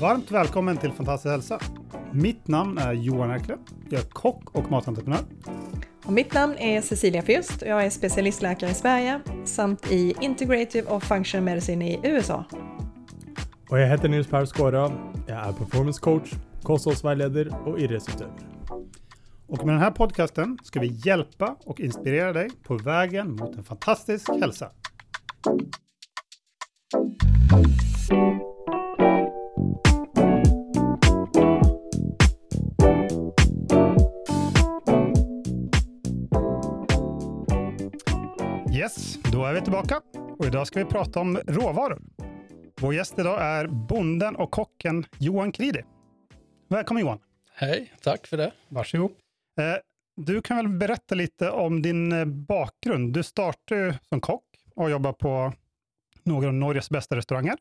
[0.00, 1.60] Varmt välkommen till Fantastisk hälsa.
[2.12, 3.56] Mitt namn är Johan Erkle.
[3.90, 5.20] Jag är kock och matentreprenör.
[6.04, 10.90] Och mitt namn är Cecilia Fürst och jag är specialistläkare i Sverige samt i Integrative
[10.90, 12.44] och Functional Medicine i USA.
[13.70, 14.92] Och jag heter Nils Per Skåra.
[15.26, 16.32] Jag är performance coach,
[16.62, 18.55] kosthållsvägledare och idrottsutövare.
[19.48, 23.64] Och med den här podcasten ska vi hjälpa och inspirera dig på vägen mot en
[23.64, 24.70] fantastisk hälsa.
[38.74, 40.00] Yes, då är vi tillbaka
[40.38, 42.02] och idag ska vi prata om råvaror.
[42.80, 45.82] Vår gäst idag är bonden och kocken Johan Kridi.
[46.68, 47.18] Välkommen Johan!
[47.54, 48.52] Hej, tack för det.
[48.68, 49.25] Varsågod.
[49.56, 49.76] Eh,
[50.16, 53.12] du kan väl berätta lite om din eh, bakgrund.
[53.12, 54.44] Du startade som kock
[54.74, 55.52] och jobbar på
[56.22, 57.56] några av Norges bästa restauranger.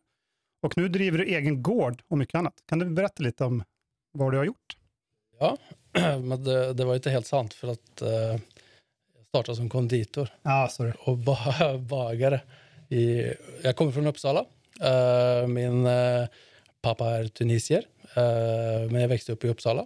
[0.61, 2.53] Och nu driver du egen gård och mycket annat.
[2.65, 3.63] Kan du berätta lite om
[4.11, 4.77] vad du har gjort?
[5.39, 5.57] Ja,
[6.19, 10.67] men det, det var inte helt sant för att eh, jag startade som konditor ah,
[10.67, 10.91] sorry.
[10.99, 11.37] och ba
[11.79, 12.41] bagare.
[12.89, 14.45] I, jag kommer från Uppsala.
[14.81, 16.27] Eh, min eh,
[16.81, 19.85] pappa är tunisier, eh, men jag växte upp i Uppsala.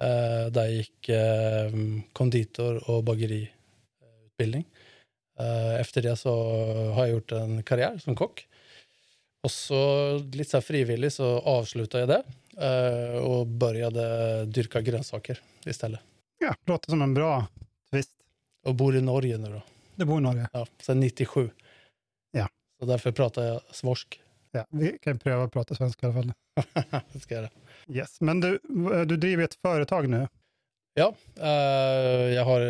[0.00, 1.70] Eh, där gick eh,
[2.12, 4.64] konditor och bageriutbildning.
[5.38, 6.32] Eh, efter det så
[6.92, 8.48] har jag gjort en karriär som kock.
[9.42, 12.22] Och så lite så frivilligt så avslutade jag det
[12.66, 16.00] eh, och började dyrka grönsaker istället.
[16.38, 17.46] Ja, låter som en bra
[17.90, 18.10] twist.
[18.64, 19.62] Och bor i Norge nu då.
[19.94, 20.48] Du bor i Norge?
[20.52, 21.50] Ja, sen 97.
[22.30, 22.48] Ja.
[22.80, 24.20] Så därför pratar jag svorsk.
[24.50, 26.32] Ja, vi kan pröva att prata svenska i alla fall.
[27.12, 27.50] det ska jag göra.
[27.90, 28.20] Yes.
[28.20, 28.58] Men du,
[29.06, 30.28] du driver ett företag nu.
[30.94, 32.60] Ja, eh, jag har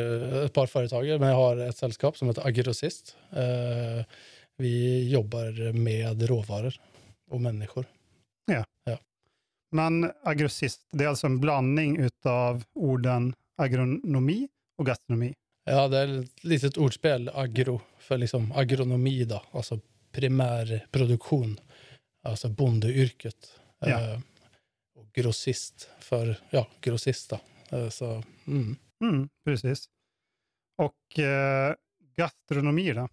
[0.44, 3.16] ett par företag, men jag har ett sällskap som heter Agrosist.
[3.30, 4.04] Eh,
[4.56, 6.74] vi jobbar med råvaror
[7.30, 7.86] och människor.
[9.70, 15.34] Men agrosist, det är alltså en blandning utav orden agronomi och gastronomi.
[15.64, 19.80] Ja, det är ett litet ordspel, agro, för liksom agronomi då, alltså
[20.12, 21.60] primärproduktion,
[22.22, 23.60] alltså bondeyrket.
[23.78, 23.88] Ja.
[23.88, 24.18] Eh,
[25.16, 27.40] grossist för, ja, grossist då.
[27.78, 28.76] Eh, så, mm.
[29.02, 29.84] Mm, precis.
[30.78, 31.74] Och eh,
[32.16, 33.08] gastronomi då?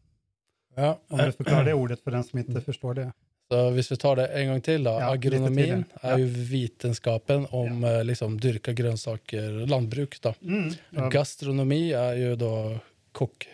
[0.75, 0.99] ja.
[1.07, 3.11] Om du förklarar det ordet för den som inte förstår det.
[3.51, 4.91] Så hvis vi tar det en gång till då.
[4.91, 6.09] Ja, Agronomin ja.
[6.09, 10.33] är ju vetenskapen om eh, liksom dyrka grönsaker, landbruk då.
[10.41, 10.73] Mm.
[10.89, 12.79] Ja, Gastronomi är ju då
[13.11, 13.47] kock,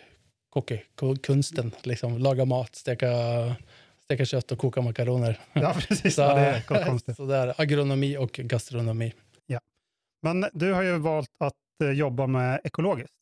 [0.50, 3.08] kocke, ko- konsten, liksom laga mat, steka,
[4.10, 5.40] steka kött och koka makaroner.
[5.52, 6.18] ja, precis.
[6.18, 7.16] Ja, det är konstigt.
[7.16, 9.12] så det är agronomi och gastronomi.
[10.22, 11.54] Men du har ju valt att
[11.84, 13.14] eh, jobba med ekologiskt.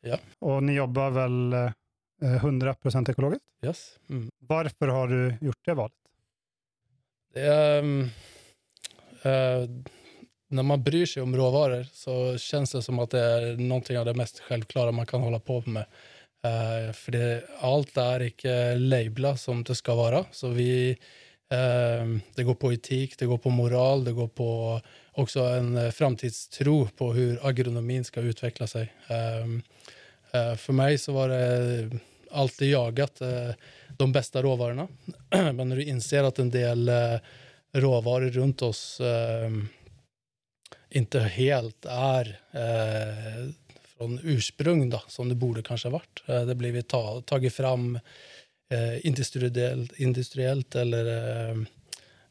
[0.00, 0.18] Ja.
[0.38, 3.44] Och ni jobbar väl eh, 100% ekologiskt?
[3.64, 3.98] Yes.
[4.10, 4.30] Mm.
[4.38, 5.92] Varför har du gjort det valet?
[7.34, 8.02] Det är, ehm,
[9.22, 9.70] eh,
[10.48, 14.04] när man bryr sig om råvaror så känns det som att det är någonting av
[14.04, 15.86] det mest självklara man kan hålla på med.
[16.46, 20.24] Uh, för alt allt är inte som det ska vara.
[20.32, 20.90] Så vi,
[21.52, 24.80] uh, det går på etik, det går på moral, det går på
[25.12, 28.92] også en framtidstro på hur agronomin ska utveckla sig.
[29.10, 29.60] Uh,
[30.32, 31.90] eh, för mig så var det
[32.30, 33.22] alltid jagat
[33.98, 34.88] de bästa råvarorna.
[35.30, 36.90] Men när du inser att en del
[37.72, 39.00] råvaror runt oss
[40.94, 43.48] inte helt är eh,
[44.02, 46.22] från ursprung då, som det borde kanske ha varit.
[46.26, 47.98] Eh, det blivit ta, tagit fram
[48.72, 51.56] eh, industriellt, industriellt eller eh,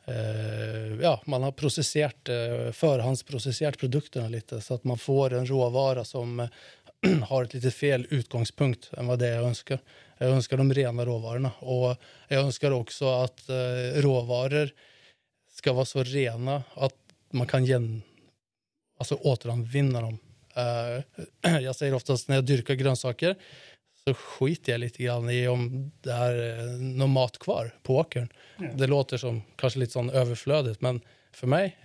[0.06, 6.04] eh, ja, man har processerat, eh, förhandsprocesserat produkterna lite så att man får en råvara
[6.04, 6.48] som
[7.28, 9.80] har ett lite fel utgångspunkt än vad det är jag önskar.
[10.18, 14.70] Jag önskar de rena råvarorna och jag önskar också att eh, råvaror
[15.54, 16.96] ska vara så rena att
[17.32, 18.02] man kan igen,
[18.98, 20.18] alltså återanvinna dem.
[20.56, 23.36] Eh, jag säger oftast när jag dyrkar grönsaker
[24.08, 28.28] så skiter jag lite grann i om det är eh, någon mat kvar på åkern.
[28.58, 28.66] Ja.
[28.76, 31.02] Det låter som kanske lite sån överflödigt, men
[31.34, 31.78] för mig,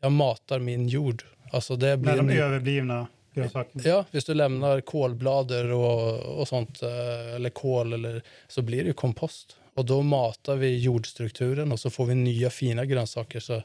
[0.00, 1.22] jag matar min jord.
[1.52, 3.82] Alltså det blir Med de min- överblivna grönsakerna?
[3.86, 8.86] Ja, hvis du lämnar kolblader och, och sånt, eh, eller kol, eller, så blir det
[8.86, 9.56] ju kompost.
[9.74, 13.40] Och då matar vi jordstrukturen och så får vi nya fina grönsaker.
[13.40, 13.62] Så,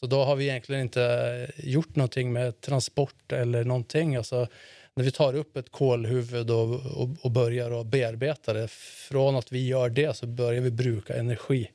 [0.00, 4.16] så då har vi egentligen inte gjort någonting med transport eller någonting.
[4.16, 4.46] Alltså,
[4.94, 8.68] när vi tar upp ett kolhuvud och, och, och börjar att bearbeta det,
[9.08, 11.70] från att vi gör det så börjar vi bruka energi.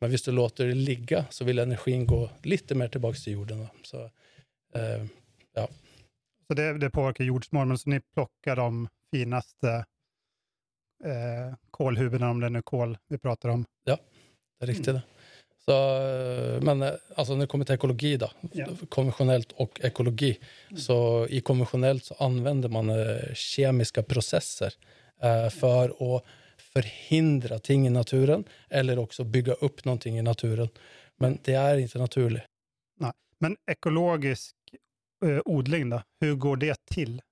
[0.00, 3.58] Men hvis du låter det ligga så vill energin gå lite mer tillbaka till jorden.
[3.58, 3.68] Då.
[3.82, 4.04] Så,
[4.74, 5.04] eh,
[5.54, 5.68] ja.
[6.46, 9.84] så det, det påverkar jordsmonnen, så ni plockar de finaste
[11.04, 13.64] eh, kolhuvudena, om det är nu kol vi pratar om.
[14.58, 14.86] Det är riktigt.
[14.86, 15.02] det.
[15.68, 18.66] Så, eh, men eh, alltså när det kommer till ekologi då, Ja.
[18.88, 20.38] konventionellt och ekologi.
[20.76, 24.72] Så i konventionellt så använder man eh, kemiska processer
[25.22, 26.24] eh, för att
[26.58, 30.68] förhindra ting i naturen eller också bygga upp någonting i naturen.
[31.16, 32.42] Men det är inte naturligt.
[33.40, 34.54] Men ekologisk
[35.24, 37.22] eh, odling då, hur går det till?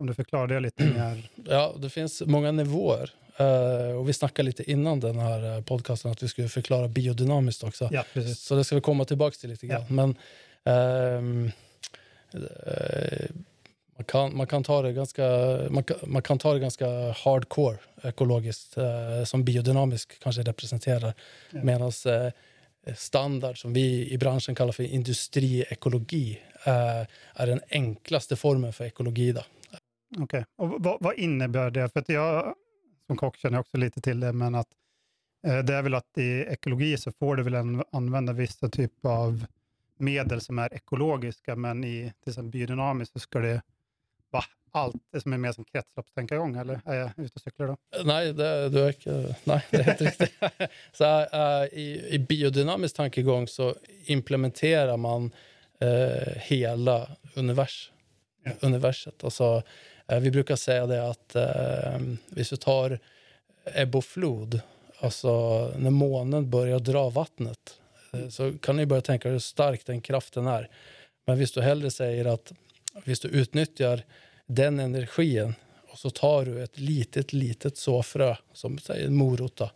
[0.00, 1.30] Om du förklarar det lite mer.
[1.48, 3.10] Ja, det finns många nivåer.
[3.36, 7.64] Eh, och vi snackade lite innan den här eh, podcasten att vi skulle förklara biodynamiskt
[7.64, 7.88] också.
[7.92, 8.40] Ja, precis.
[8.40, 9.84] Så det ska vi komma tillbaka till lite grann.
[9.88, 10.16] Men
[10.64, 11.50] ehm,
[12.34, 13.26] eh,
[13.96, 15.22] man, kan, man, kan ta det ganska,
[15.70, 18.76] man, kan, man kan ta det ganska hardcore ekologiskt
[19.24, 21.14] som biodynamisk kanske representerar.
[21.50, 21.62] Ja.
[21.62, 21.92] Medan
[22.96, 26.40] standard som vi i branschen kallar för industriekologi
[27.34, 29.32] är den enklaste formen för ekologi.
[29.32, 29.42] Då.
[30.18, 31.88] Okej, och vad, vad innebär det?
[31.88, 32.54] För att jag
[33.06, 34.68] som kock känner också lite till det, men att
[35.46, 37.54] eh, det är väl att i ekologi så får du väl
[37.92, 39.44] använda vissa typ av
[39.98, 43.62] medel som är ekologiska, men i till exempel biodynamiskt så ska det
[44.30, 47.76] vara allt det som är mer som kretsloppstänkagång, eller är jag ute och cyklar då?
[48.04, 48.94] Nej, det, du är,
[49.48, 50.32] nej, det är helt riktigt.
[50.92, 53.74] Så, eh, i, I biodynamisk tankegång så
[54.06, 55.30] implementerar man
[55.80, 57.92] eh, hela univers,
[58.44, 58.50] Ja.
[58.60, 59.24] universet.
[59.24, 59.62] Alltså, eh,
[60.06, 62.98] Eh, vi brukar säga det att eh, hvis du tar
[63.64, 64.60] ebb och flod,
[64.98, 67.78] alltså när månen börjar dra vattnet,
[68.12, 70.68] eh, så kan ni börja tänka hur stark den kraften är.
[71.26, 72.52] Men om du hellre säger att
[72.94, 74.02] om du utnyttjar
[74.46, 75.54] den energin
[75.92, 79.70] och så tar du ett litet, litet såfrö, som säger en morot, då,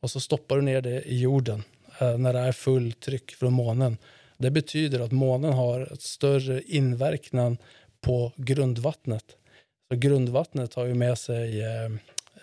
[0.00, 1.62] och så stoppar du ner det i jorden
[2.00, 3.96] eh, när det är full tryck från månen.
[4.36, 7.58] Det betyder att månen har ett större inverkan
[8.00, 9.24] på grundvattnet.
[9.88, 11.84] Så grundvattnet har ju med sig eh,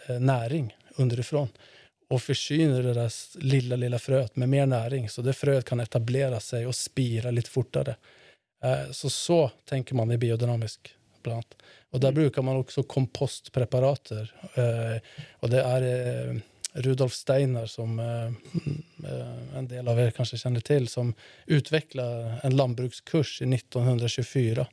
[0.08, 1.48] eh, näring underifrån
[2.10, 6.40] och försyner det där lilla, lilla fröet med mer näring så det fröet kan etablera
[6.40, 7.96] sig och spira lite fortare.
[8.64, 11.56] Eh, så så tänker man i biodynamisk bland annat.
[11.90, 14.34] Och där brukar man också kompostpreparater.
[15.32, 16.42] Och det är
[16.74, 18.36] Rudolf Steiner som mm,
[19.56, 21.14] en del av er kanske känner till som
[21.46, 24.68] utvecklade en lantbrukskurs i 1924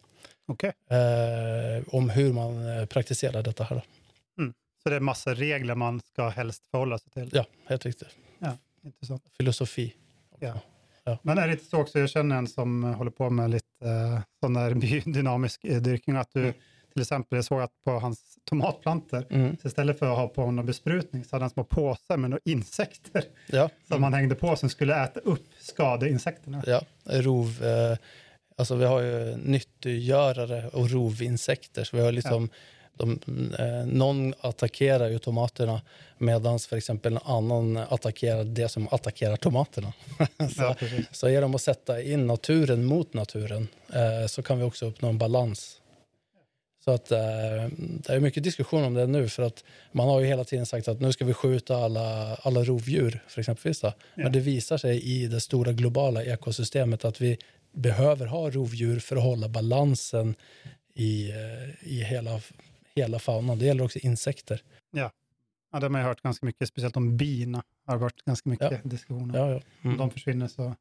[0.46, 3.76] Okej, eh, om hur man eh, praktiserar detta här.
[3.76, 3.82] då.
[4.82, 7.30] så det är massa regler man ska helst förhålla sig till.
[7.32, 8.08] Ja, helt riktigt.
[8.84, 9.22] Intressant.
[9.36, 9.94] Filosofi.
[10.38, 10.54] Ja.
[11.22, 14.20] Men är det inte så också, jag känner en som håller på med lite eh,
[14.40, 14.74] sån där
[15.04, 16.54] biodynamisk eh, dyrkning, att du Mm.
[16.92, 19.56] till exempel, jag såg att på hans tomatplantor, Mm.
[19.62, 22.40] så istället för att ha på någon besprutning så hade han små påsar med några
[22.44, 23.70] insekter Ja.
[23.88, 26.62] som han hängde på som skulle äta upp skadeinsekterna.
[26.66, 27.62] Ja, rov...
[27.64, 27.98] Eh,
[28.56, 31.84] alltså vi har ju nyttiggörare och rovinsekter.
[31.84, 32.48] Så vi har liksom,
[32.94, 33.20] de,
[33.58, 35.80] eh, någon attackerar ju tomaterna
[36.18, 39.92] medan för exempel en annan attackerar det som attackerar tomaterna.
[40.38, 40.76] så, Ja,
[41.12, 45.18] så genom att sätta in naturen mot naturen eh, så kan vi också uppnå en
[45.18, 45.78] balans.
[46.84, 47.18] Så att eh,
[47.78, 50.88] det är mycket diskussion om det nu för att man har ju hela tiden sagt
[50.88, 53.82] att nu ska vi skjuta alla, alla rovdjur för exempelvis.
[53.82, 53.92] Ja.
[54.14, 57.38] Men det visar sig i det stora globala ekosystemet att vi
[57.72, 60.34] behöver ha rovdjur för att hålla balansen
[60.94, 62.40] i, eh, i hela,
[62.94, 63.58] hela faunan.
[63.58, 64.62] Det gäller också insekter.
[64.90, 65.10] Ja,
[65.72, 68.70] det har man ju hört ganska mycket, speciellt om bina har det varit ganska mycket
[68.72, 68.78] Ja.
[68.84, 69.38] diskussioner.
[69.38, 69.54] Ja, ja.
[69.56, 69.96] Om Mm.
[69.98, 70.74] de försvinner så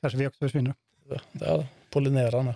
[0.00, 0.74] kanske vi också försvinner.
[1.32, 2.54] ja pollinerarna.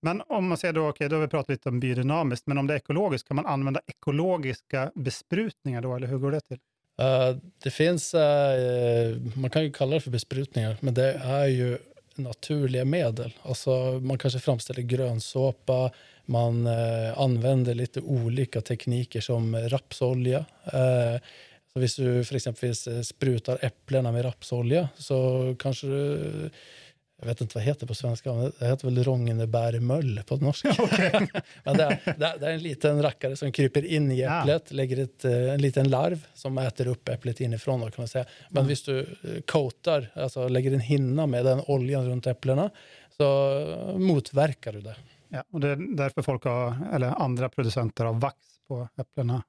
[0.00, 2.66] Men om man säger då, okej, då har vi pratat lite om biodynamiskt, men om
[2.66, 6.58] det är ekologiskt, kan man använda ekologiska besprutningar då, eller hur går det till?
[6.98, 11.78] Eh, det finns, eh, man kan ju kalla det för besprutningar, men det är ju
[12.18, 13.32] naturliga medel.
[13.42, 15.90] Alltså man kanske framställer grönsåpa,
[16.24, 20.44] man eh, använder lite olika tekniker som rapsolja.
[20.64, 21.20] Eh,
[21.72, 26.50] så om du för exempel eh, sprutar äpplena med rapsolja så kanske du
[27.18, 30.74] jag vet inte vad det heter på svenska, det heter väl rångenebärmöll på norska.
[31.64, 34.40] men det det, är, det är en liten rackare som kryper in i Ja.
[34.40, 37.80] äpplet, lägger ett, eh, en liten larv som äter upp äpplet inifrån.
[37.80, 38.24] Då, kan man säga.
[38.50, 38.76] Men Mm.
[38.86, 42.70] du eh, coatar, alltså lägger en hinna med den oljan runt äpplena,
[43.16, 44.96] så motverkar du det.
[45.28, 48.36] Ja, och det är därför folk har, eller andra producenter har vax
[48.68, 49.42] på äpplena.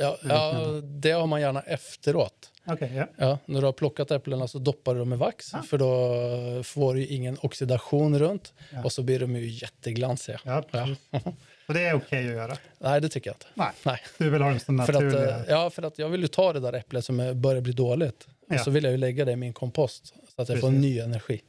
[0.00, 0.52] Ja, ja,
[1.00, 2.50] det har man gärna efteråt.
[2.66, 3.06] Okej, ja.
[3.16, 5.62] Ja, när du har plockat äpplena så doppar du dem i vax, Ah.
[5.62, 8.84] för då får du ingen oxidation runt Ja.
[8.84, 10.40] och så blir de ju jätteglansiga.
[10.44, 10.98] ja, precis.
[11.68, 12.56] Och det är okej att göra.
[12.78, 13.46] Nej, det tycker jag inte.
[13.54, 13.98] Nej, Nej.
[14.18, 15.36] du vill ha dem som För att, naturliga.
[15.38, 17.72] eh, ja, för att jag vill ju ta det där äpplet som är- börjar bli
[17.72, 18.54] dåligt Ja.
[18.54, 20.06] och så vill jag ju lägga det i min kompost
[20.36, 20.82] så att jag får Precis.
[20.82, 21.40] ny energi.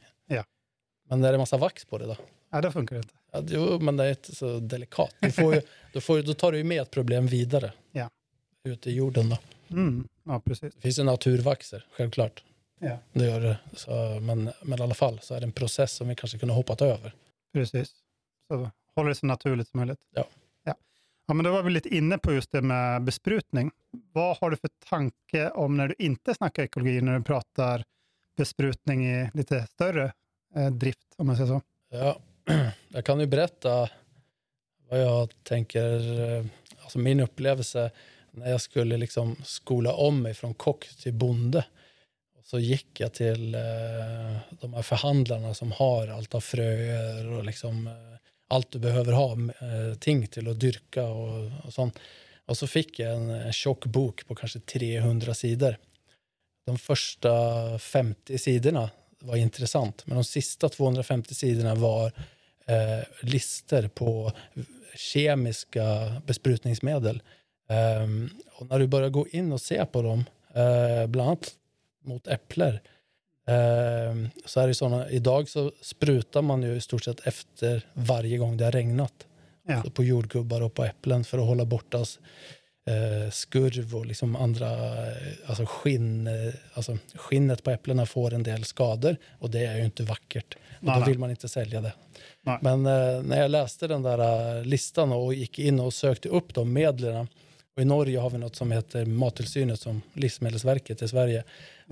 [1.08, 2.16] Men är det massa vax på det då?
[2.52, 3.14] Nej, det funkar inte.
[3.32, 5.14] Ja, jo, men det är inte så delikat.
[5.20, 5.60] Du får ju,
[5.92, 7.72] då, får, då tar du ju med ett problem vidare.
[7.92, 8.10] Ja.
[8.64, 9.38] Ut i jorden då.
[9.70, 10.08] Mm.
[10.26, 10.74] Ja, precis.
[10.74, 12.44] Det finns ju naturvaxer, självklart.
[12.78, 12.98] Ja.
[13.12, 13.58] Det gör det.
[13.72, 16.54] Så, men, men i alla fall så är det en process som vi kanske kunde
[16.54, 17.14] hoppat över.
[17.52, 17.94] Precis.
[18.48, 19.98] Så håller det så naturligt som möjligt.
[20.14, 20.26] Ja.
[20.64, 20.74] ja.
[21.26, 23.70] Ja, men då var vi lite inne på just det med besprutning.
[24.12, 27.84] Vad har du för tanke om när du inte snackar ekologi, när du pratar
[28.36, 30.12] besprutning i lite större
[30.54, 31.62] eh, drift, om man säger så?
[31.90, 32.18] Ja,
[32.88, 33.88] jag kan ju berätta
[34.88, 36.44] vad jag tänker, eh,
[36.82, 37.90] alltså min upplevelse
[38.36, 41.64] när jag skulle liksom skola om mig från kock till bonde.
[42.44, 43.60] Så gick jag till eh,
[44.60, 47.92] de här förhandlarna som har allt av fröer och liksom, eh,
[48.48, 51.98] allt du behöver ha, eh, ting till att dyrka och, och sånt.
[52.46, 55.76] Och så fick jag en, en tjock bok på kanske 300 sidor.
[56.66, 62.12] De första 50 sidorna var intressant, men de sista 250 sidorna var
[62.66, 64.32] eh, lister på
[64.96, 67.22] kemiska besprutningsmedel.
[67.68, 70.24] Um, och när du börjar gå in och se på dem,
[70.56, 71.50] uh, bland annat
[72.04, 77.26] mot äpplen, uh, så är det sådana, idag så sprutar man ju i stort sett
[77.26, 79.26] efter varje gång det har regnat.
[79.68, 79.74] Ja.
[79.74, 84.68] Alltså på jordgubbar och på äpplen för att hålla borta uh, skurv och liksom andra,
[85.46, 86.28] alltså skinn,
[86.74, 90.56] alltså skinnet på äpplena får en del skador och det är ju inte vackert.
[90.80, 91.92] Och då vill man inte sälja det.
[92.42, 92.58] Nej.
[92.60, 96.54] Men eh, när jag läste den där eh, listan och gick in och sökte upp
[96.54, 97.28] de medlen
[97.76, 101.44] och i Norge har vi något som heter Mattillsynet som Livsmedelsverket i Sverige.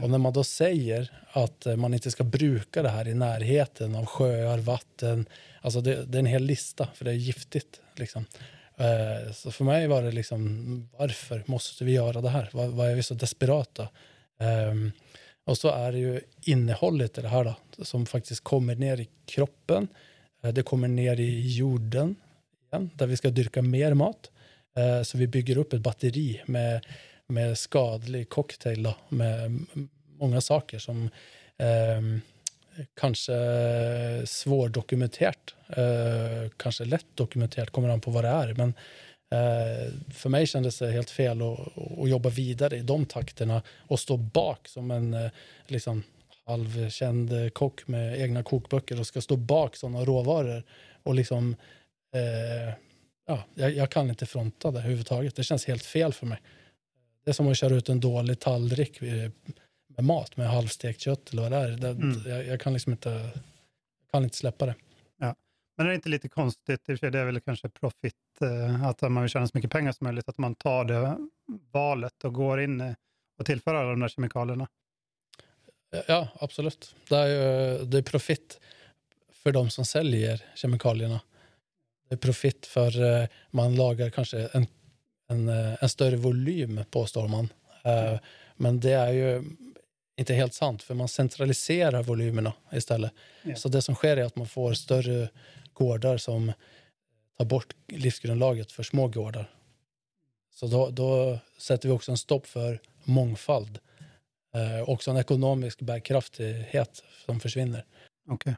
[0.03, 3.95] Och när man då säger att eh, man inte ska bruka det här i närheten
[3.95, 5.27] av sjöar, vatten,
[5.61, 7.81] alltså det, det är en hel lista för det är giftigt.
[7.97, 8.25] Liksom.
[8.77, 12.51] Eh, så för mig var det liksom, varför måste vi göra det här?
[12.53, 13.89] Vad, vad är vi så desperata?
[14.41, 14.93] Ehm,
[15.45, 19.09] och så är det ju innehållet i det här då, som faktiskt kommer ner i
[19.27, 19.89] kroppen.
[20.43, 22.17] Eh, det kommer ner i jorden
[22.73, 24.31] igen, där vi ska dyrka mer mat.
[24.77, 26.87] Eh, så vi bygger upp ett batteri med,
[27.27, 29.67] med skadlig cocktail då, med
[30.19, 31.11] många saker som
[31.59, 32.21] eh,
[33.01, 33.33] kanske
[34.27, 38.55] svårdokumenterat, eh, kanske lätt dokumenterat, kommer an på vad det är.
[38.55, 38.69] Men
[39.31, 44.01] eh, för mig kändes det helt fel att, att jobba vidare i de takterna och
[44.01, 45.31] stå bak som en eh,
[45.67, 46.03] liksom,
[46.47, 50.63] halvkänd kock med egna kokböcker och ska stå bak sådana råvaror.
[51.03, 51.57] Och liksom,
[52.15, 52.75] eh,
[53.27, 55.37] ja, jag, jag kan inte fronta det överhuvudtaget.
[55.37, 56.41] Det känns helt fel för mig.
[57.25, 59.31] Det är som att köra ut en dålig tallrik eh,
[59.97, 61.69] med mat, med halvstekt kött eller vad det är.
[61.77, 62.23] Det, Mm.
[62.27, 63.31] jag, jag kan liksom inte,
[64.11, 64.75] kan inte släppa det.
[65.77, 68.85] Men är det inte lite konstigt, i och för det är väl kanske profit, eh,
[68.85, 71.17] att man vill tjäna så mycket pengar som möjligt, att man tar det
[71.73, 72.93] valet och går in eh,
[73.39, 74.69] och tillför alla de där kemikalierna?
[76.09, 76.95] Ja, absolut.
[77.09, 77.27] Det är,
[77.79, 78.61] ju- det är profit
[79.33, 81.21] för de som säljer kemikalierna.
[82.09, 84.67] Det är profit för eh, man lagar kanske en,
[85.29, 87.49] en, eh, en större volym, påstår man.
[87.85, 88.19] Eh,
[88.57, 89.45] Men det är ju
[90.17, 93.13] inte helt sant, för man centraliserar volymerna istället.
[93.43, 93.57] Ja.
[93.57, 95.29] Så det som sker är att man får större
[95.73, 96.53] gårdar som
[97.39, 99.51] tar bort livsgrundlaget för små gårdar.
[100.55, 103.79] Så då, då sätter vi också en stopp för mångfald.
[104.55, 107.85] Eh, också en ekonomisk bärkraftighet som försvinner.
[108.29, 108.55] Okej.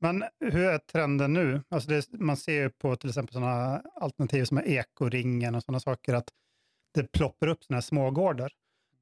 [0.00, 1.62] Men hur är trenden nu?
[1.68, 5.80] Alltså det, man ser ju på till exempel sådana alternativ som är ekoringen och sådana
[5.80, 6.28] saker, att
[6.94, 8.52] det ploppar upp sådana här smågårdar.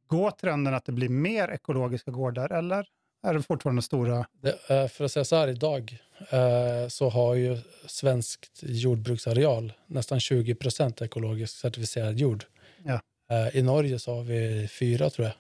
[0.07, 2.87] Går trenden att det blir mer ekologiska gårdar eller
[3.27, 4.27] är det fortfarande stora?
[4.41, 5.99] Det, eh, för att säga så här, idag
[6.31, 12.45] eh, så har ju svenskt jordbruksareal nästan 20 procent ekologiskt certifierad jord.
[12.85, 13.01] Ja.
[13.31, 15.35] Eh, I Norge så har vi fyra tror jag.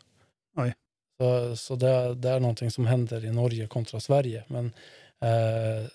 [0.64, 0.74] Oj.
[1.18, 4.44] Så, så det, det är någonting som händer i Norge kontra Sverige.
[4.48, 4.72] Men,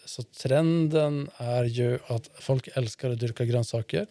[0.05, 4.07] så trenden är ju att folk älskar att dyrka grönsaker.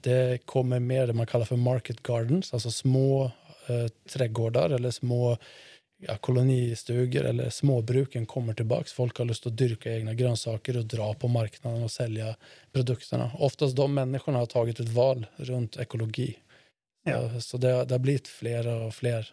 [0.00, 3.24] Det kommer mer det man kallar för market gardens, alltså små
[3.66, 5.36] eh, trädgårdar eller små
[5.98, 8.92] ja, kolonistugor eller småbruken kommer tillbaks.
[8.92, 12.36] Folk har lust att dyrka egna grönsaker och dra på marknaden och sälja
[12.72, 13.30] produkterna.
[13.38, 16.38] Oftast de människorna har tagit ett val runt ekologi.
[17.04, 17.30] Ja.
[17.30, 19.32] Så, så det, det har blivit fler och fler.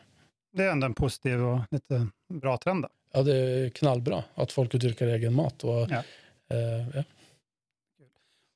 [0.53, 2.81] Det är ändå en positiv och lite bra trend.
[2.83, 2.89] Då.
[3.15, 5.63] Ja, det är knallbra att folk dyrkar egen mat.
[5.63, 6.03] Och, Ja.
[6.50, 7.03] eh, ja.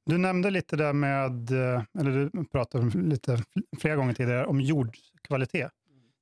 [0.05, 3.43] Du nämnde lite där med, eh, eller du pratade om lite
[3.79, 5.71] flera gånger tidigare om jordkvalitet.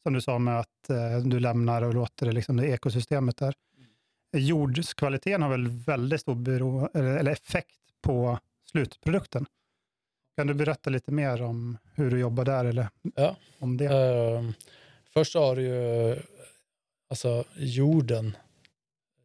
[0.04, 3.56] Som du sa med att eh, du lämnar och låter det, liksom, det ekosystemet där.
[4.38, 8.40] Jordskvaliteten har väl väldigt stor bero, eller, eller effekt på
[8.72, 9.46] slutprodukten.
[10.38, 13.36] Kan du berätta lite mer om hur du jobbar där eller Ja.
[13.60, 13.86] om det?
[13.86, 14.50] Eh,
[15.14, 16.16] först har du ju
[17.10, 18.38] alltså jorden,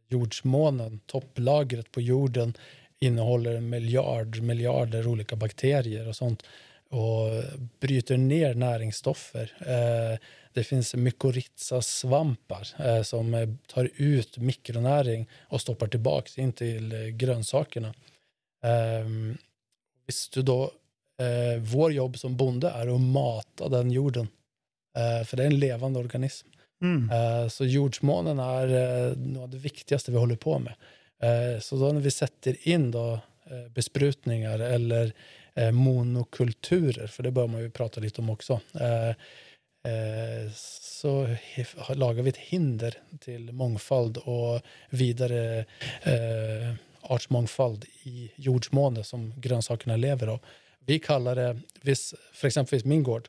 [0.09, 2.55] jordsmånen, topplagret på jorden,
[2.99, 6.43] innehåller en miljard, miljarder olika bakterier och sånt
[6.91, 7.45] och
[7.81, 9.53] bryter ner näringsstoffer.
[9.61, 10.19] Eh,
[10.53, 17.95] det finns mykorrhizasvampar eh, som eh, tar ut mikronäring och stoppar tillbaka in till grönsakerna.
[18.63, 19.39] Ehm,
[20.07, 20.73] visst du då,
[21.59, 24.29] vår jobb som bonde är att mata den jorden.
[25.27, 26.49] För det är en levande organism.
[26.83, 27.11] Mm.
[27.11, 30.75] Eh, så jordsmånen är eh, något av det viktigaste vi håller på med.
[31.23, 33.21] Eh, så då när vi sätter in då,
[33.75, 35.13] besprutningar eller
[35.73, 38.61] monokulturer, för det bör man ju prata lite om också,
[40.53, 41.37] så
[41.95, 44.61] lagar vi ett hinder till mångfald och
[44.91, 45.65] vidare
[47.01, 50.41] artsmångfald i jordsmåne som grönsakerna lever av.
[50.87, 51.59] Vi kallar det,
[52.33, 53.29] för exempelvis min gård,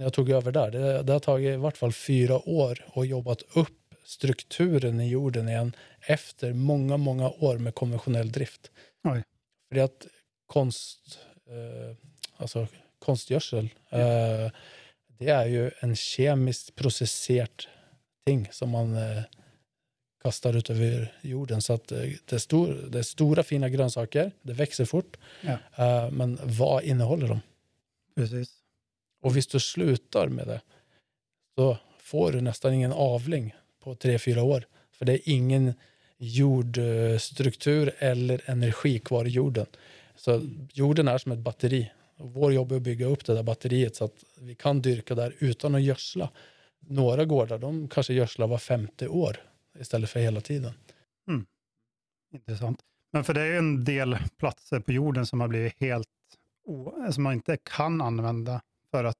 [0.00, 3.06] när jag tog över där, det, det har tagit i vart fall fyra år och
[3.06, 8.70] jobbat upp strukturen i jorden igen efter många, många år med konventionell drift.
[9.04, 9.22] Oj.
[9.68, 10.06] För det att
[10.46, 11.96] konst, eh,
[12.36, 12.66] alltså
[12.98, 14.50] konstgödsel, eh,
[15.18, 17.68] det är ju en kemiskt processerat
[18.26, 19.22] ting som man eh,
[20.22, 21.62] kastar ut över jorden.
[21.62, 25.52] Så att eh, det, är stor, det är stora fina grönsaker, det växer fort, Ja.
[25.84, 27.40] eh, men vad innehåller de?
[28.16, 28.59] Precis.
[29.20, 30.60] Och visst du slutar med det,
[31.54, 34.66] så får du nästan ingen avling på tre, fyra år.
[34.92, 35.74] För det är ingen
[36.18, 39.66] jordstruktur eller energi kvar i jorden.
[40.16, 41.90] Så jorden är som ett batteri.
[42.16, 45.14] Och vår jobb är att bygga upp det där batteriet så att vi kan dyrka
[45.14, 46.30] där utan att gödsla.
[46.78, 49.36] Några gårdar de kanske gödslar var femte år
[49.78, 50.72] istället för hela tiden.
[51.26, 51.46] Hmm.
[52.32, 52.80] Intressant.
[53.12, 56.08] Men för det är ju en del platser på jorden som har blivit helt
[57.10, 59.16] som man inte kan använda för att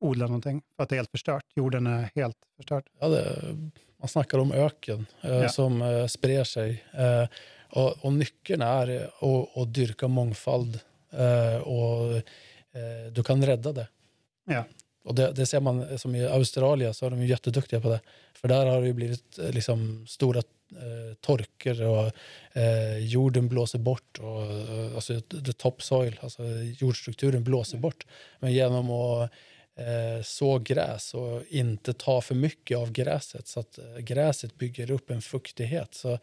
[0.00, 0.62] odla någonting.
[0.76, 1.44] För att det är helt förstört.
[1.54, 2.84] Jorden är helt förstörd.
[3.00, 3.42] Ja, det,
[3.96, 5.48] man snackar om öken eh, Ja.
[5.48, 6.84] som eh, sprer sig.
[6.92, 7.28] Eh,
[7.70, 8.88] och, och nyckeln är
[9.22, 10.80] eh, att, dyrka mångfald
[11.12, 13.88] eh, och eh, du kan rädda det.
[14.44, 14.64] Ja.
[15.04, 18.00] Och det, det ser man, som i Australien så är de ju jätteduktiga på det.
[18.34, 22.12] För där har det ju blivit eh, liksom stora eh, torkor och
[22.52, 24.18] eh, jorden blåser bort.
[24.18, 26.42] Och, eh, alltså the topsoil, alltså
[26.78, 28.06] jordstrukturen blåser bort.
[28.38, 29.30] Men genom att
[29.76, 34.90] eh, så gräs och inte ta för mycket av gräset så att eh, gräset bygger
[34.90, 35.94] upp en fuktighet.
[35.94, 36.18] Så,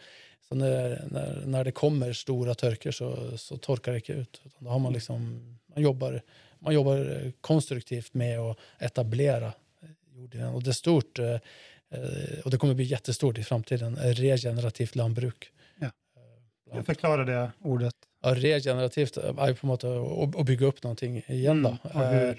[0.49, 4.41] så när, när, när det kommer stora törkor så, så torkar det inte ut.
[4.45, 5.41] Utan då har man, liksom,
[5.73, 6.21] man, jobbar,
[6.59, 9.53] man jobbar eh, konstruktivt med att etablera
[10.15, 10.47] jorden.
[10.47, 11.19] Och det är stort
[12.45, 13.97] och det kommer bli jättestort i framtiden.
[13.97, 15.51] eh, Regenerativt lantbruk.
[15.79, 15.85] Ja.
[15.85, 15.91] Eh,
[16.77, 17.95] Jag förklarar det ordet.
[18.23, 19.83] Ja, regenerativt är på något
[20.39, 21.63] att- bygga upp någonting igen.
[21.63, 21.77] Då.
[21.93, 22.35] Mm, Eh,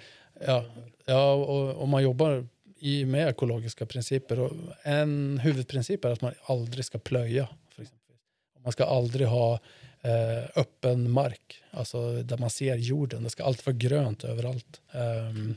[0.46, 0.64] Ja,
[1.06, 2.46] ja och, och man jobbar
[2.80, 4.40] i med ekologiska principer.
[4.40, 7.48] Och en huvudprincip är att man aldrig ska plöja.
[7.70, 8.16] För exempel.
[8.62, 9.52] Man ska aldrig ha
[10.00, 13.22] eh, öppen mark, alltså där man ser jorden.
[13.24, 14.80] Det ska alltid vara grönt överallt.
[14.92, 15.54] Ehm,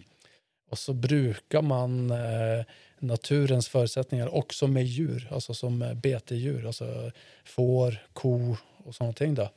[0.72, 2.66] och så brukar man eh,
[3.00, 7.12] naturens förutsättningar också med djur, alltså som eh, betedjur, alltså
[7.44, 9.20] får, ko och sånt.
[9.20, 9.50] Då.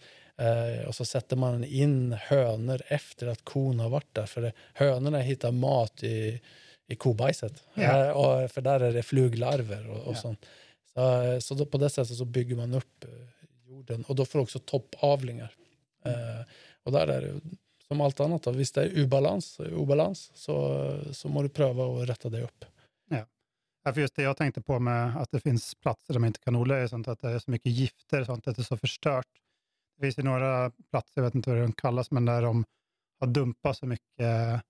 [0.45, 4.27] Eh, och så sätter man in hönor efter att kon har varit där.
[4.27, 6.41] För det, hönorna hittar mat i,
[6.87, 7.63] i kobajset.
[7.75, 8.05] Ja.
[8.07, 10.21] Eh, och, för där är det fluglarver och, och Ja.
[10.21, 10.47] sånt.
[10.95, 13.11] Så, så då, på det sättet så bygger man upp eh,
[13.69, 14.05] jorden.
[14.09, 15.53] Och då får också toppavlingar.
[16.05, 16.47] Eh,
[16.83, 17.41] och där är det
[17.95, 18.43] som allt annat.
[18.43, 18.51] Då.
[18.51, 22.65] Visst det är obalans, obalans så, så må du pröva och rätta det upp.
[23.87, 26.41] Ja, för just det jag tänkte på med att det finns platser där man inte
[26.41, 28.65] kan odla är sånt att det är så mycket gifter och sånt, att det är
[28.65, 29.27] så förstört.
[29.97, 32.65] Det finns ju några platser, jag vet inte vad de kallas, men där de
[33.21, 34.63] har dumpat så mycket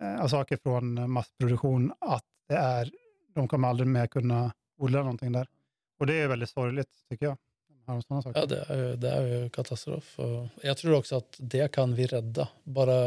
[0.00, 2.90] eh, saker från massproduktion att det är,
[3.34, 5.48] de kommer aldrig mer kunna odla någonting där.
[5.98, 7.36] Och det är väldigt sorgligt, tycker jag.
[7.94, 8.40] Har sådana saker.
[8.40, 10.18] Ja, det är, ju- det är ju katastrof.
[10.18, 12.48] Och jag tror också att det kan vi rädda.
[12.64, 13.04] Bara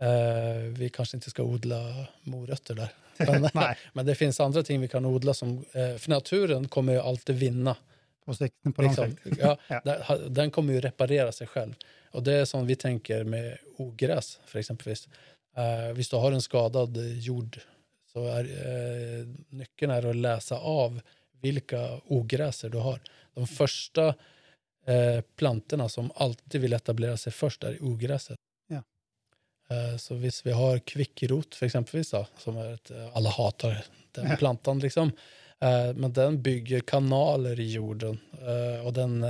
[0.00, 2.88] eh, vi kanske inte ska odla morötter där.
[3.40, 3.48] Men,
[3.92, 7.36] men det finns andra ting vi kan odla som, eh, för naturen kommer ju alltid
[7.36, 7.76] vinna.
[8.24, 9.16] på, sikt, på Liksom.
[9.38, 10.18] Ja, Ja.
[10.28, 11.74] den- kommer ju reparera sig själv.
[12.10, 15.08] Och det är som vi tänker med ogräs, för exempelvis.
[15.58, 17.60] Uh, visst, du har en skadad jord,
[18.12, 21.00] så är eh, nyckeln är att läsa av
[21.44, 23.00] vilka ogräser du har.
[23.34, 24.06] De första
[24.86, 28.36] eh, plantorna som alltid vill etablera sig först är ogräset.
[28.68, 28.82] Ja.
[29.76, 33.84] Eh, så visst, vi har kvickrot för exempelvis, då, som är ett, eh, alla hatar
[34.12, 34.36] den Ja.
[34.36, 34.78] plantan.
[34.78, 35.10] Liksom.
[35.60, 39.24] Eh, Men den bygger kanaler i jorden eh, och den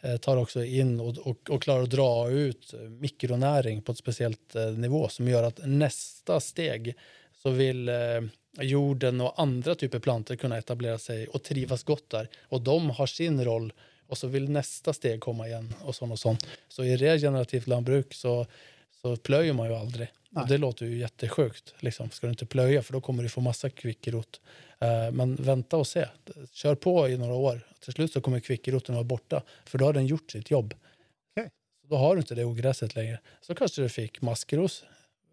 [0.00, 4.54] eh, tar också in och, och, och klarar att dra ut mikronäring på ett speciellt
[4.54, 6.94] eh, nivå som gör att nästa steg
[7.42, 7.94] så vill eh,
[8.60, 12.28] jorden och andra typer av plantor kunna etablera sig och trivas gott där.
[12.42, 13.72] Och de har sin roll
[14.06, 16.46] och så vill nästa steg komma igen och sånt och sånt.
[16.68, 18.46] Så i regenerativt lantbruk så,
[19.02, 20.08] så plöjer man ju aldrig.
[20.34, 21.74] Och det låter ju jättesjukt.
[21.78, 22.10] Liksom.
[22.10, 24.40] Ska du inte plöja för då kommer du få massa kvickrot.
[24.82, 26.06] Uh, men vänta och se.
[26.52, 27.60] Kör på i några år.
[27.80, 29.42] Till slut så kommer kvickroten vara borta.
[29.64, 30.74] För då har den gjort sitt jobb.
[31.36, 31.50] Okay.
[31.82, 33.20] Så då har du inte det ogräset längre.
[33.40, 34.84] Så kanske du fick maskros.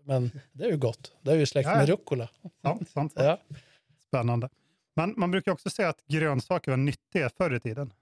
[0.10, 1.12] Men det är ju gott.
[1.22, 1.76] Det är ju släkt ja.
[1.78, 2.30] med rucola.
[2.62, 3.14] Sant, sant, sant.
[3.16, 3.40] Ja.
[4.08, 4.50] Spännande.
[4.96, 7.94] Men man brukar också säga att grönsaker var nyttiga förr i tiden.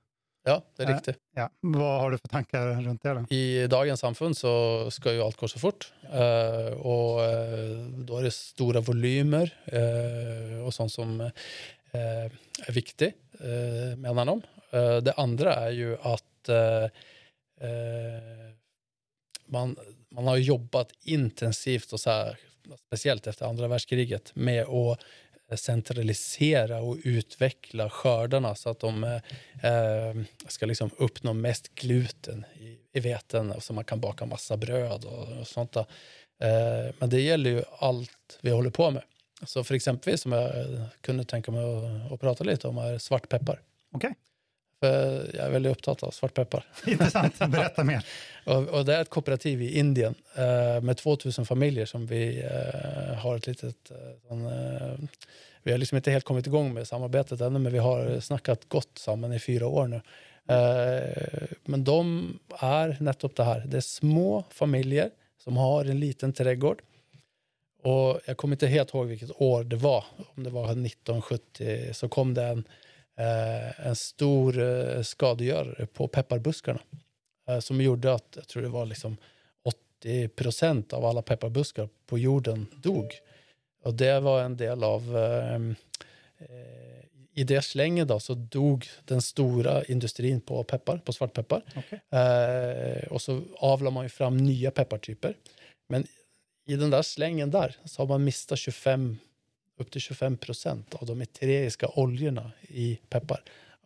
[0.44, 1.18] Ja, det är riktigt.
[1.36, 1.50] Ja.
[1.60, 3.14] Vad har du för tankar runt det?
[3.14, 3.36] Då?
[3.36, 5.94] I dagens samfund så ska ju allt gå så fort.
[6.04, 11.32] Uh, och uh, då är det stora volymer uh, och sånt som
[11.92, 13.16] är viktigt,
[13.98, 14.42] menar de.
[15.02, 16.50] det andra är ju att
[19.46, 19.76] man,
[20.18, 22.38] man har jobbat intensivt, och så här,
[22.88, 25.00] speciellt efter andra världskriget, med att
[25.52, 29.16] eh, centralisera och utveckla skördarna så att de eh,
[29.72, 30.16] eh,
[30.48, 35.40] ska liksom uppnå mest gluten i, i veten så man kan baka massa bröd och,
[35.40, 35.76] och sånt.
[35.76, 35.86] Eh,
[37.00, 39.04] men det gäller ju allt vi håller på med.
[39.46, 42.98] Så för exempelvis som jag eh, kunde tänka mig att, att prata lite om är
[42.98, 43.62] svartpeppar.
[43.92, 44.12] Okay.
[44.80, 46.66] För jag är väldigt upptagen av svartpeppar.
[46.88, 48.06] Intressant, berätta mer.
[48.46, 53.18] och, och, det är ett kooperativ i Indien eh, med 2000 familjer som vi eh,
[53.18, 53.92] har ett litet...
[53.92, 54.98] Eh, sån, eh,
[55.64, 58.98] vi har liksom inte helt kommit igång med samarbetet ännu, men vi har snackat gott
[58.98, 60.02] samman i fyra år nu.
[60.56, 63.64] Eh, men de är nettopp det här.
[63.68, 65.10] Det är små familjer
[65.44, 66.82] som har en liten trädgård.
[67.84, 70.06] Och jag kommer inte helt ihåg vilket år det var.
[70.36, 72.64] Om det var 1970 så kom det en
[73.78, 76.80] en stor eh, skadegörare på pepparbuskarna
[77.48, 79.18] eh, som gjorde att, jag tror det var liksom
[79.64, 83.12] 80 procent av alla pepparbuskar på jorden dog.
[83.84, 85.76] Och det var en del av ehm,
[86.38, 86.98] eh,
[87.34, 91.62] i det slänget då, så dog den stora industrin på peppar, på svartpeppar.
[91.76, 92.20] Okay.
[92.20, 95.36] Eh, och så avlar man ju fram nya peppartyper.
[95.88, 96.08] Men
[96.66, 99.18] i den där slängen där så har man mistat 25
[99.78, 103.44] upp till 25 procent av de eteriska oljorna i peppar.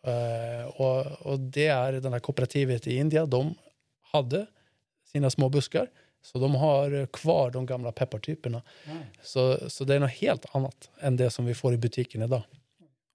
[0.08, 3.30] Uh, och, och, det är den här kooperativet i Indien.
[3.30, 3.56] De
[4.02, 4.46] hade
[5.12, 5.88] sina små buskar,
[6.22, 8.62] så de har kvar de gamla peppartyperna.
[8.86, 8.98] Mm.
[9.24, 12.42] Så, så det är något helt annat än det som vi får i butiken idag.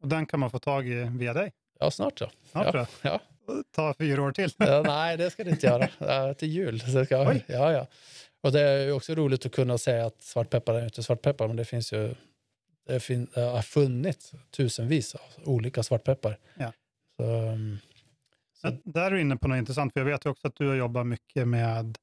[0.03, 1.53] Och den kan man få tag i via dig?
[1.79, 2.31] Ja, snart så.
[2.51, 2.87] Snart ja.
[3.03, 3.21] ja.
[3.75, 4.51] Ta fyra år till?
[4.57, 5.89] ja, nej, det ska det inte göra.
[5.99, 6.81] Ja, till jul.
[6.81, 7.45] Så ska, Oj.
[7.47, 7.87] ja, ja.
[8.41, 11.65] Och det är också roligt att kunna säga att svartpeppar är inte svartpeppar, men det
[11.65, 12.15] finns ju
[12.87, 16.39] det, fin- det har funnits tusenvis av olika svartpeppar.
[16.55, 16.73] Ja.
[17.17, 17.79] Så, um,
[18.55, 18.77] så.
[18.85, 21.07] Där är du inne på något intressant, för jag vet också att du har jobbat
[21.07, 21.99] mycket med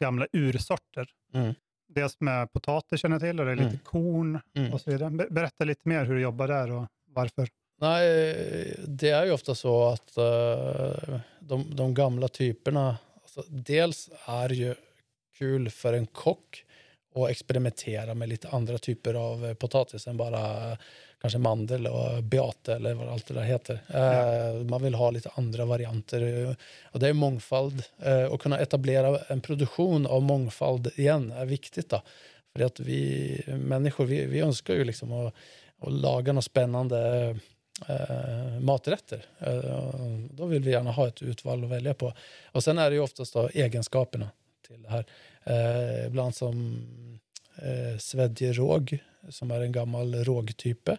[0.00, 1.10] gamla ursorter.
[1.34, 1.54] Mm.
[1.88, 3.78] Dels med potatis känner jag till, och det är lite mm.
[3.84, 4.72] korn mm.
[4.72, 5.10] och så vidare.
[5.10, 7.48] Berätta lite mer hur du jobbar där och varför.
[7.80, 8.04] Nej,
[8.86, 14.74] det är ju ofta så att uh, de, de, gamla typerna, alltså, dels är ju
[15.38, 16.64] kul för en kock
[17.12, 20.76] och experimentera med lite andra typer av eh, potatis än bara
[21.20, 23.80] kanske mandel och beate eller vad allt det där heter.
[23.86, 24.52] Ja.
[24.52, 26.56] Uh, man vill ha lite andra varianter.
[26.92, 27.82] Och det är mångfald.
[28.30, 31.88] Och kunna etablera en produktion av mångfald igen är viktigt.
[31.88, 32.02] Då.
[32.52, 35.34] För att vi människor vi, vi önskar ju liksom att,
[35.80, 37.36] att laga något spännande
[37.90, 39.24] uh, maträtter.
[40.30, 42.12] då vill vi gärna ha ett utval att välja på.
[42.52, 44.28] Och sen är det ju oftast då egenskaperna
[44.68, 45.04] till det här.
[45.48, 46.84] Eh, ibland som
[47.56, 50.96] eh, svedjeråg, som är en gammal rågtype,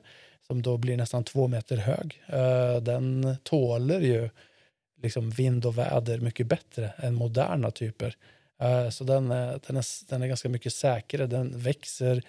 [0.48, 2.24] som då blir nästan två meter hög.
[2.28, 4.30] Eh, den tåler ju
[5.02, 8.16] liksom vind och väder mycket bättre än moderna typer.
[8.62, 11.28] Eh, så den är, den, är, den är ganska mycket säkrare.
[11.28, 12.24] Den växer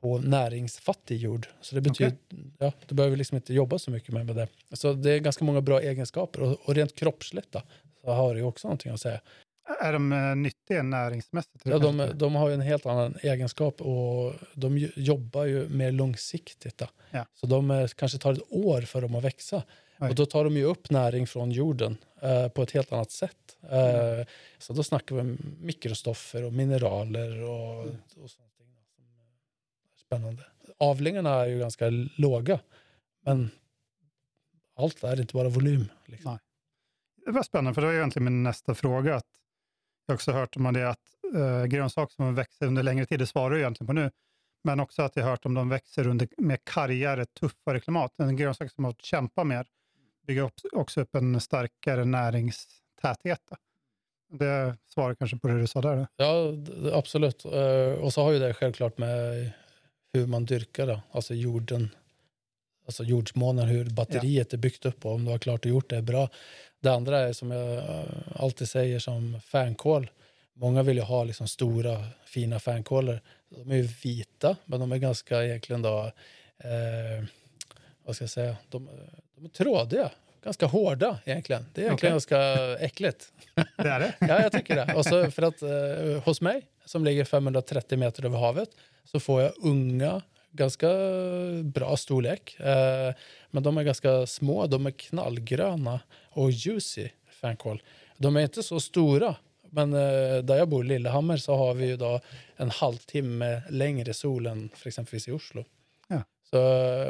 [0.00, 1.46] på näringsfattig jord.
[1.60, 2.38] Så det betyder, okay.
[2.58, 4.48] ja, du behöver liksom inte jobba så mycket med, det.
[4.72, 7.62] Så det är ganska många bra egenskaper och, och rent kroppsligt då,
[8.04, 9.20] så har det ju också någonting att säga.
[9.80, 11.62] Är de eh, nyttiga näringsmässigt?
[11.64, 16.82] Ja, de, de har ju en helt annan egenskap och de jobbar ju mer långsiktigt.
[17.10, 17.26] Ja.
[17.34, 19.62] Så de kanske tar ett år för dem att växa.
[20.00, 20.08] Oj.
[20.08, 23.56] Och då tar de ju upp näring från jorden eh, på ett helt annat sätt.
[23.70, 24.26] Eh, mm.
[24.58, 27.96] Så då snackar vi om mikrostoffer och mineraler och, mm.
[28.16, 30.42] och sånt som är spännande.
[30.78, 32.60] Avlingarna är ju ganska låga,
[33.24, 33.50] men
[34.76, 35.88] allt är inte bara volym.
[36.06, 36.38] Liksom.
[37.26, 39.14] Det var spännande, för det var egentligen min nästa fråga.
[39.14, 39.26] Att
[40.10, 40.98] jag har också hört om det att
[41.34, 44.10] eh, grönsaker som växer under längre tid, det svarar du egentligen på nu,
[44.64, 48.20] men också att jag har hört om de växer under mer kargare, tuffare klimat.
[48.20, 49.66] En grönsak som har fått kämpa mer,
[50.26, 53.40] bygger upp, också upp en starkare näringstäthet.
[54.32, 56.06] Det svarar kanske på det du sa där?
[56.16, 56.52] Ja,
[56.92, 57.44] absolut.
[57.44, 59.50] Eh, och så har ju det självklart med
[60.12, 61.88] hur man dyrkar det, alltså jorden,
[62.86, 65.96] alltså jordsmånen, hur batteriet är byggt upp och om du har klart och gjort det
[65.96, 66.28] är bra.
[66.80, 67.82] Det andra är som jag
[68.34, 70.10] alltid säger som fänkål.
[70.54, 73.20] Många vill ju ha liksom stora fina fänkålor.
[73.48, 76.12] De är ju vita, men de är ganska egentligen då,
[76.58, 77.24] eh,
[78.04, 78.88] vad ska jag säga, de,
[79.36, 80.10] de är trådiga.
[80.44, 81.66] Ganska hårda egentligen.
[81.74, 82.34] Det är egentligen Okej.
[82.36, 83.32] ganska äckligt.
[83.54, 84.14] Det är det?
[84.20, 84.94] Ja, jag tycker det.
[84.94, 88.68] Och så för att eh, hos mig, som ligger 530 meter över havet,
[89.04, 90.88] så får jag unga, ganska
[91.64, 92.60] bra storlek.
[92.60, 93.14] Eh,
[93.50, 97.08] men de är ganska små, de är knallgröna och juicy
[97.40, 97.82] fänkål.
[98.16, 99.36] De är inte så stora,
[99.70, 102.20] men eh, där jag bor, Lillehammer, så har vi ju då
[102.56, 105.64] en halvtimme längre sol än för exempelvis i Oslo.
[106.08, 106.22] Ja.
[106.50, 106.56] Så,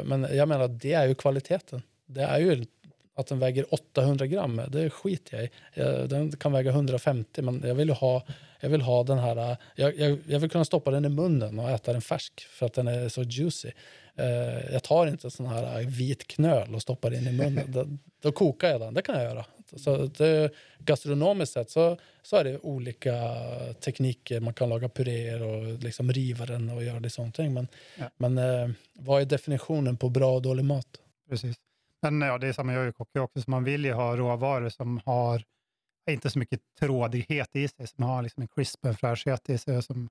[0.05, 1.81] men jag menar, det är ju kvaliteten.
[2.05, 2.65] Det är ju
[3.15, 5.49] att den väger 800 gram, det skiter jag i.
[5.73, 8.23] Jag- Den kan väga 150, men jag vill ju ha,
[8.61, 9.57] jag vill ha den här...
[9.75, 12.73] Jag, jag, jag vill kunna stoppa den i munnen och äta den färsk för att
[12.73, 13.71] den är så juicy.
[14.15, 17.65] Eh, jag tar inte sån här vit knöl och stoppar in i munnen.
[17.71, 17.85] då,
[18.21, 19.45] då kokar jag den, det kan jag göra.
[19.75, 23.13] Så det, gastronomiskt sett så, så är det olika
[23.79, 24.39] tekniker.
[24.39, 27.37] Man kan laga puréer och liksom riva den och göra det sånt.
[27.37, 27.67] Men,
[27.99, 28.05] Ja.
[28.17, 30.87] men eh, vad är definitionen på bra och dålig mat?
[31.29, 31.55] Precis.
[32.01, 34.69] Men ja, det är samma jag är kock också, så man vill ju ha råvaror
[34.69, 35.43] som har
[36.09, 39.83] inte så mycket trådighet i sig, som har liksom en crisp och fräschhet i sig.
[39.83, 40.09] Som,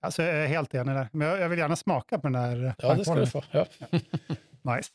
[0.00, 1.08] alltså jag är helt enig där.
[1.12, 3.44] Men jag, jag vill gärna smaka på den här Ja, det ska du få.
[3.50, 3.66] Ja.
[4.76, 4.90] Nice.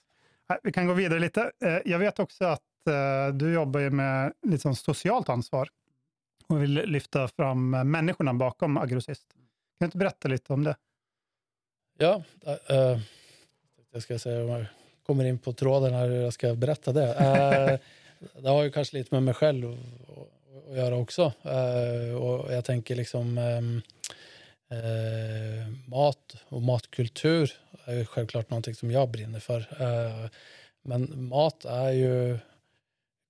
[0.49, 1.51] Nej, Vi kan gå vidare lite.
[1.63, 5.69] Eh, Jag vet också att eh, du jobbar ju med sån socialt ansvar
[6.47, 9.27] och vill lyfta fram eh, människorna bakom Agrosist.
[9.33, 9.39] Kan
[9.79, 10.75] du inte berätta lite om det?
[11.97, 12.23] Ja,
[12.69, 12.99] äh,
[13.91, 14.65] jag ska säga om jag
[15.05, 17.13] kommer in på tråden här hur jag ska berätta det.
[17.13, 17.79] Eh,
[18.41, 21.33] det har ju kanske lite med mig själv att- göra också.
[21.43, 23.81] Eh, och jag tänker liksom ehm,
[24.71, 27.51] eh, mat och matkultur
[27.85, 29.59] är ju självklart någonting som jag brinner för.
[29.59, 30.29] Eh,
[30.81, 32.37] men mat är ju,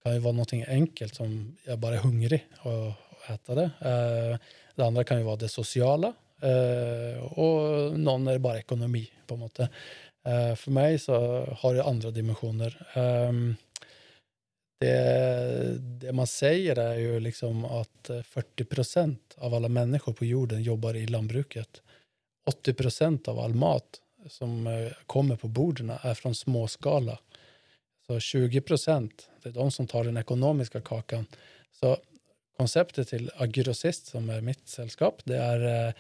[0.04, 3.70] kan ju vara någonting enkelt som jag bara är hungrig och, och äta det.
[3.80, 4.38] Eh,
[4.76, 6.14] det andra kan ju vara det sociala.
[6.42, 9.70] Eh, och någon är det bara ekonomi på en måte.
[10.26, 12.88] Eh, för mig så har det andra dimensioner.
[12.94, 13.56] Ehm,
[14.80, 20.26] det, det man säger är ju liksom att eh, 40 procent av alla människor på
[20.26, 21.82] jorden jobbar i lantbruket.
[22.46, 27.20] 80 procent av all mat som eh, kommer på borden är från småskala.
[28.08, 31.26] Så 20 procent, det är de som tar den ekonomiska kakan.
[31.72, 31.98] Så
[32.58, 35.94] konceptet till Agrosist, som är mitt sällskap, det är eh,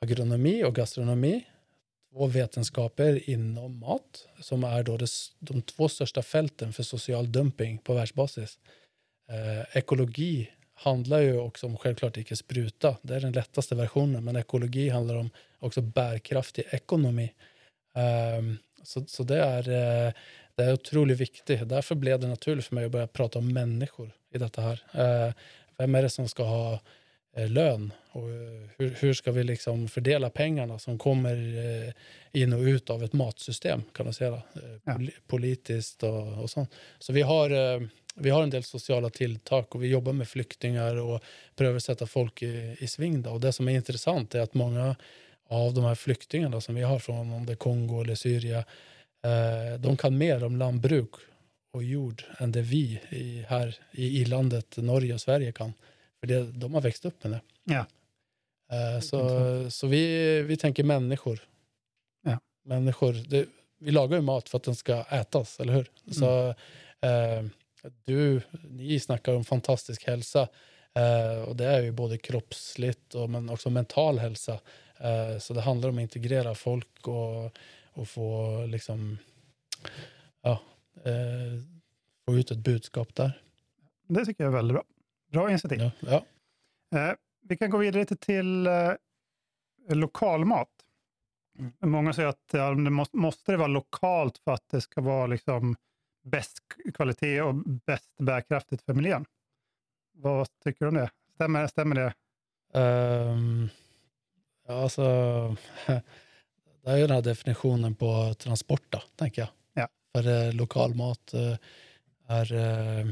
[0.00, 1.44] agronomi och gastronomi.
[2.14, 7.78] Två vetenskaper inom mat som är då det, de två största fälten för social dumping
[7.78, 8.58] på världsbasis.
[9.28, 12.96] Eh, ekologi handlar ju också om självklart icke spruta.
[13.02, 17.32] Det är den lättaste versionen, men ekologi handlar om också bärkraftig ekonomi.
[17.94, 18.42] Eh,
[18.82, 20.12] så, så det är, eh,
[20.54, 21.68] det är otroligt viktigt.
[21.68, 24.82] Därför blev det naturligt för mig att börja prata om människor i detta här.
[24.92, 25.34] Eh,
[25.76, 26.80] vem är det som ska ha
[27.36, 31.34] lön och eh, hur, hur ska vi liksom fördela pengarna som kommer
[31.86, 31.92] eh,
[32.42, 34.32] in och ut av ett matsystem kan man säga.
[34.32, 34.40] Eh,
[34.84, 34.92] Ja.
[34.92, 36.70] poli- Politiskt och, och sånt.
[36.98, 37.80] Så vi har, eh,
[38.14, 41.20] vi har en del sociala tilltak och vi jobbar med flyktingar och
[41.56, 43.22] prövar sätta folk i, i sving.
[43.22, 43.30] Då.
[43.30, 44.96] Och det som är intressant är att många
[45.48, 48.64] av de här flyktingarna som vi har från om det Kongo eller Syrien,
[49.24, 51.10] eh, de kan mer om lantbruk
[51.72, 55.72] och jord än det vi i, här i, i landet Norge och Sverige kan.
[56.24, 57.40] För det, de har växt upp med det.
[57.64, 57.86] Ja.
[58.76, 61.40] Eh, så så vi, vi tänker människor.
[62.22, 62.38] Ja.
[62.64, 63.12] Människor.
[63.12, 63.46] Det,
[63.78, 65.90] vi lagar ju mat för att den ska ätas, eller hur?
[66.12, 66.48] Så
[67.00, 67.44] eh,
[68.04, 70.48] du, ni snackar om fantastisk hälsa.
[70.94, 74.60] Eh, och det är ju både kroppsligt och men också mental hälsa.
[75.40, 77.58] Så det handlar om att integrera folk och,
[77.92, 79.18] och få liksom
[80.42, 80.60] ja,
[82.24, 83.42] få ut ett budskap där.
[84.06, 84.84] Det tycker jag är väldigt bra.
[85.34, 85.80] Bra initiativ.
[85.80, 86.24] Ja, ja.
[86.98, 87.14] Eh,
[87.48, 88.92] vi kan gå vidare lite till eh,
[89.88, 90.68] lokalmat.
[91.80, 95.26] Många säger att ja, det måste, måste det vara lokalt för att det ska vara
[95.26, 95.76] liksom
[96.24, 96.58] bäst
[96.94, 99.24] kvalitet och bäst bärkraftigt för miljön.
[100.12, 101.10] Vad tycker du om det?
[101.34, 102.14] Stämmer, stämmer det?
[102.80, 103.68] Ehm,
[104.66, 105.02] ja, alltså,
[106.84, 109.48] det är ju den här definitionen på transport, då, tänker jag.
[109.72, 109.88] Ja.
[110.12, 111.56] För eh, lokal mat eh,
[112.28, 112.52] är...
[112.52, 113.06] Eh,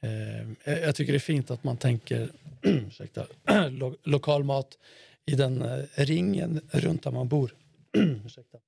[0.00, 2.30] eh, jag tycker det är fint att man tänker
[2.62, 3.26] ursäkta,
[3.70, 4.78] lo, lokal mat
[5.26, 7.54] i den eh, ringen runt där man bor.
[8.26, 8.58] ursäkta.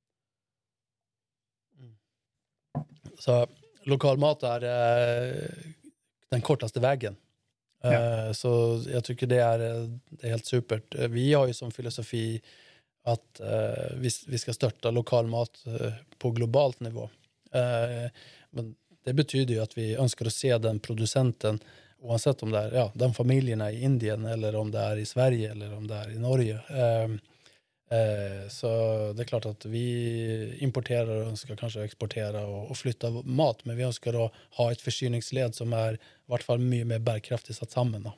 [1.79, 1.97] Mm.
[3.19, 3.47] Så
[3.83, 5.49] lokal mat är eh,
[6.29, 7.17] den kortaste vägen.
[7.83, 7.93] Ja.
[7.93, 10.95] Eh, Så jag tycker det är, eh, det är helt supert.
[10.95, 12.43] Eh, Vi har ju som filosofi
[13.05, 13.41] att
[13.97, 17.11] vi, vi ska störta lokal mat eh, på globalt nivå.
[18.51, 21.59] Men det betyder ju att vi önskar att se den producenten
[22.01, 25.07] oavsett om det är ja, den familjen är i Indien eller om det är i
[25.07, 26.61] Sverige eller om det är i Norge.
[26.71, 27.05] Eh,
[27.99, 28.67] eh, så
[29.13, 33.77] det är klart att vi importerar och önskar kanske exportera och, och flytta mat men
[33.77, 37.71] vi önskar då ha ett försyningsled som är i vart fall mycket mer bärkraftigt satt
[37.71, 38.03] samman.
[38.03, 38.13] Då.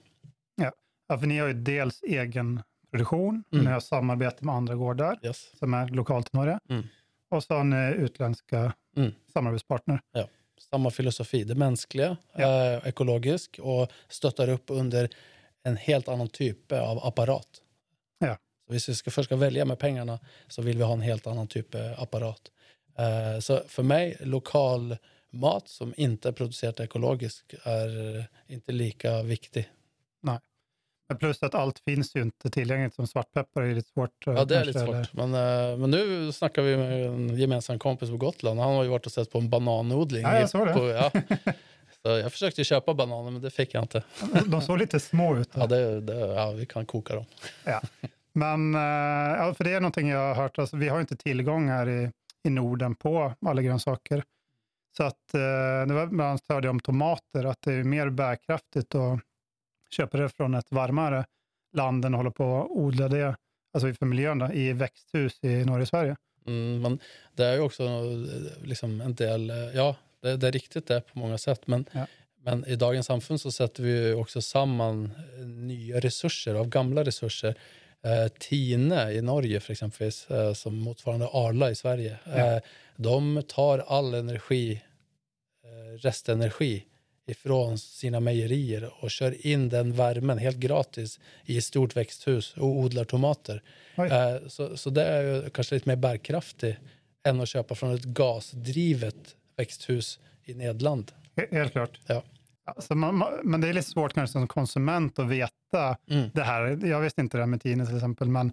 [1.09, 3.64] Ja, för ni har ju dels egen produktion, Mm.
[3.64, 5.59] ni har samarbete med andra gårdar Yes.
[5.59, 6.59] som är lokalt i Norge.
[6.70, 6.87] Mm.
[7.31, 9.12] Och ni utländska Mm.
[9.33, 10.01] samarbetspartner.
[10.71, 12.73] Samma filosofi, det mänskliga, Ja.
[12.73, 15.09] eh, ekologisk och stöttar upp under
[15.62, 17.49] en helt annan typ av apparat.
[18.19, 18.38] Ja.
[18.67, 21.27] Så hvis vi ska, först ska välja med pengarna så vill vi ha en helt
[21.27, 22.40] annan typ av apparat.
[22.99, 24.97] Eh, så för mig, lokal
[25.31, 29.71] mat som inte är producerat ekologiskt är inte lika viktig.
[30.21, 30.40] Men
[31.19, 34.27] plus att allt finns ju inte tillgängligt som svartpeppar är lite svårt.
[34.27, 35.12] eh, Ja, det är lite svårt.
[35.12, 38.61] Men, eh, men nu snackar vi med en gemensam kompis på Gotland.
[38.61, 40.23] Han har ju varit och sett på en bananodling.
[40.23, 40.73] Ja, jag såg det.
[40.73, 41.11] På, ja.
[42.03, 44.03] Så jag försökte köpa bananer, men det fick jag inte.
[44.47, 45.51] De såg lite små ut.
[45.55, 47.25] Ja, det, det, ja vi kan koka dem.
[48.33, 48.81] Men, eh,
[49.38, 52.11] ja, för det är någonting jag har hört, alltså, vi har inte tillgång här i,
[52.45, 54.25] i Norden på alla grönsaker.
[54.97, 58.11] Så att, eh, det var bland annat hörde jag om tomater, att det är mer
[58.11, 59.21] bärkraftigt att
[59.94, 61.24] köpa det från ett varmare
[61.76, 63.37] land än att hålla på och odla det,
[63.74, 66.16] alltså för miljön då, i växthus i norra Sverige.
[66.46, 66.98] Mm, men
[67.35, 71.00] det är ju också eh, liksom en del, eh, ja, det, det är riktigt det
[71.00, 71.66] på många sätt.
[71.66, 72.07] Men, Ja.
[72.42, 77.54] men i dagens samfund så sätter vi också samman eh, nya resurser av gamla resurser.
[78.02, 82.18] Eh, Tine i Norge för exempelvis, eh, som motsvarande Arla i Sverige.
[82.24, 82.33] Ja.
[82.33, 82.61] Eh,
[82.96, 84.83] de tar all energi,
[85.98, 86.85] restenergi
[87.26, 92.66] ifrån sina mejerier och kör in den värmen helt gratis i ett stort växthus och
[92.66, 93.62] odlar tomater.
[93.96, 96.78] Eh, så, så det är kanske lite mer bärkraftigt
[97.26, 101.12] än att köpa från ett gasdrivet växthus i Nederland.
[101.37, 102.00] He- Helt klart.
[102.06, 102.22] Ja.
[102.66, 105.50] Alltså man, man, men det är lite svårt kanske som konsument att veta
[106.10, 106.30] Mm.
[106.34, 106.87] det här.
[106.87, 108.46] Jag visste inte det här med tine till exempel, men,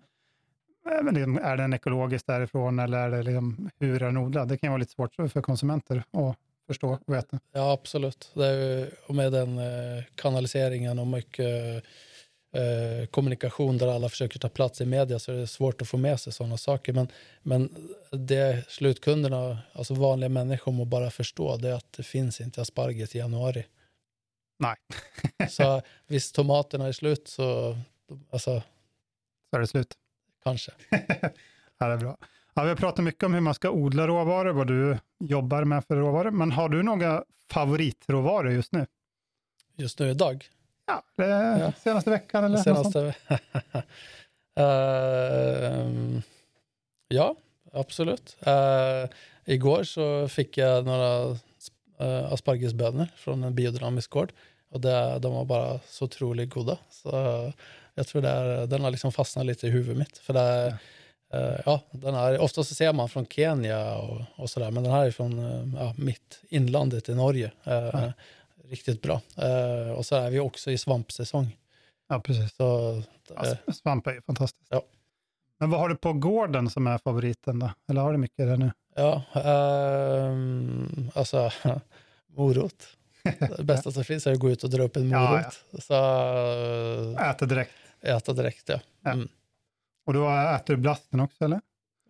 [0.92, 4.48] eh, men liksom, är den ekologisk därifrån eller är det liksom, hur är den odlad?
[4.48, 6.38] Det kan vara lite svårt för konsumenter att
[6.74, 7.40] förstå och veta.
[7.52, 8.32] Ja, absolut.
[8.34, 11.84] Det är, och med den eh, kanaliseringen och mycket
[12.54, 15.98] eh, kommunikation där alla försöker ta plats i media så är det svårt att få
[15.98, 16.94] med sig sådana saker.
[16.94, 17.08] Men,
[17.42, 22.62] men det slutkunderna, alltså vanliga människor, må bara förstå det är att det finns inte
[22.62, 23.66] asparges i januari.
[24.60, 24.76] Nej.
[25.50, 27.78] så visst tomaterna är slut så,
[28.30, 28.62] alltså
[29.50, 29.94] Så är det slut.
[30.44, 30.72] kanske.
[31.78, 32.18] Ja, det är bra.
[32.54, 35.86] Ja, vi har pratat mycket om hur man ska odla råvaror, vad du jobbar med
[35.86, 38.86] för råvaror, men har du några favoritråvaror just nu?
[39.76, 40.46] Just nu idag.
[40.88, 41.28] Ja, det
[41.60, 41.72] Ja.
[41.72, 42.94] senaste veckan eller något sånt?
[42.94, 43.84] Senaste...
[44.92, 46.22] Ehm,
[47.08, 47.36] ja,
[47.74, 48.38] absolut.
[48.40, 49.10] Eh,
[49.46, 51.26] igår så fick jag några
[52.02, 54.32] uh, aspargesbönor från en biodynamisk gård.
[54.72, 56.78] Och det, de var bara så otroligt goda.
[56.90, 57.10] Så
[57.96, 60.18] jag tror det är, den har liksom fastnat lite i huvudet mitt.
[60.18, 60.74] För det eh,
[61.66, 65.06] ja, den är, ofta så ser man från Kenya och, och sådär, men den här
[65.06, 67.52] är från eh, ja, mitt inlandet i Norge.
[67.64, 68.14] Eh, Ja.
[68.70, 69.22] Riktigt bra.
[69.38, 71.58] Eh, och så är vi också i svampsäsong.
[72.10, 72.56] Ja, precis.
[72.56, 73.02] Så,
[73.36, 74.68] Ja, eh, svamp är ju fantastiskt.
[74.70, 74.82] Ja.
[75.60, 77.72] Men vad har du på gården som är favoriten då?
[77.90, 78.72] Eller har du mycket där nu?
[78.96, 81.52] Ja, ehm, alltså
[82.36, 82.88] morot.
[83.58, 85.64] Det bästa som finns är att gå ut och dra upp en Ja, morot.
[85.84, 85.94] Så
[87.32, 87.72] Äter direkt.
[88.02, 88.80] äta direkt, ja.
[89.04, 89.12] Ja.
[89.12, 89.28] Mm.
[90.06, 91.62] Och då äter du blasten också eller?